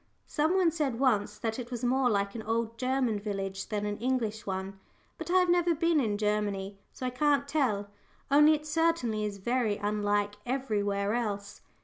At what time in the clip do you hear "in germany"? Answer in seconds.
5.99-6.79